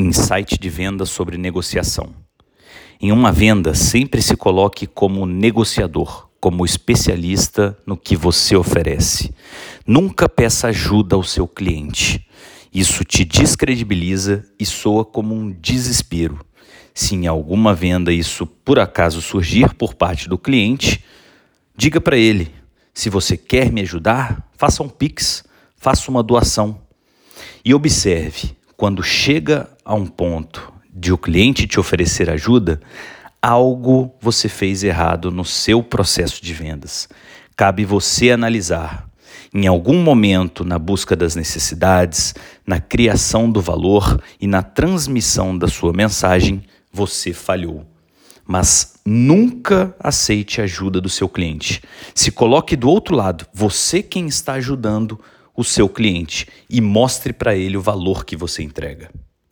Insight 0.00 0.56
de 0.60 0.68
venda 0.68 1.04
sobre 1.04 1.36
negociação. 1.36 2.14
Em 3.00 3.10
uma 3.10 3.32
venda, 3.32 3.74
sempre 3.74 4.22
se 4.22 4.36
coloque 4.36 4.86
como 4.86 5.26
negociador, 5.26 6.28
como 6.40 6.64
especialista 6.64 7.76
no 7.84 7.96
que 7.96 8.14
você 8.14 8.54
oferece. 8.54 9.34
Nunca 9.84 10.28
peça 10.28 10.68
ajuda 10.68 11.16
ao 11.16 11.24
seu 11.24 11.48
cliente. 11.48 12.24
Isso 12.72 13.04
te 13.04 13.24
descredibiliza 13.24 14.44
e 14.56 14.64
soa 14.64 15.04
como 15.04 15.34
um 15.34 15.50
desespero. 15.50 16.46
Se 16.94 17.16
em 17.16 17.26
alguma 17.26 17.74
venda 17.74 18.12
isso 18.12 18.46
por 18.46 18.78
acaso 18.78 19.20
surgir 19.20 19.74
por 19.74 19.94
parte 19.94 20.28
do 20.28 20.38
cliente, 20.38 21.02
diga 21.76 22.00
para 22.00 22.16
ele: 22.16 22.54
se 22.94 23.10
você 23.10 23.36
quer 23.36 23.72
me 23.72 23.80
ajudar, 23.80 24.48
faça 24.56 24.80
um 24.80 24.88
Pix, 24.88 25.42
faça 25.76 26.08
uma 26.08 26.22
doação. 26.22 26.80
E 27.64 27.74
observe, 27.74 28.56
quando 28.78 29.02
chega 29.02 29.68
a 29.84 29.92
um 29.92 30.06
ponto 30.06 30.72
de 30.94 31.12
o 31.12 31.18
cliente 31.18 31.66
te 31.66 31.80
oferecer 31.80 32.30
ajuda, 32.30 32.80
algo 33.42 34.14
você 34.20 34.48
fez 34.48 34.84
errado 34.84 35.32
no 35.32 35.44
seu 35.44 35.82
processo 35.82 36.40
de 36.40 36.54
vendas. 36.54 37.08
Cabe 37.56 37.84
você 37.84 38.30
analisar. 38.30 39.08
Em 39.52 39.66
algum 39.66 40.00
momento, 40.00 40.64
na 40.64 40.78
busca 40.78 41.16
das 41.16 41.34
necessidades, 41.34 42.36
na 42.64 42.78
criação 42.78 43.50
do 43.50 43.60
valor 43.60 44.22
e 44.40 44.46
na 44.46 44.62
transmissão 44.62 45.58
da 45.58 45.66
sua 45.66 45.92
mensagem, 45.92 46.62
você 46.92 47.32
falhou. 47.32 47.84
Mas 48.46 48.94
nunca 49.04 49.92
aceite 49.98 50.60
a 50.60 50.64
ajuda 50.64 51.00
do 51.00 51.08
seu 51.08 51.28
cliente. 51.28 51.82
Se 52.14 52.30
coloque 52.30 52.76
do 52.76 52.88
outro 52.88 53.16
lado, 53.16 53.44
você 53.52 54.04
quem 54.04 54.28
está 54.28 54.52
ajudando 54.52 55.18
o 55.58 55.64
seu 55.64 55.88
cliente 55.88 56.46
e 56.70 56.80
mostre 56.80 57.32
para 57.32 57.56
ele 57.56 57.76
o 57.76 57.82
valor 57.82 58.24
que 58.24 58.36
você 58.36 58.62
entrega. 58.62 59.10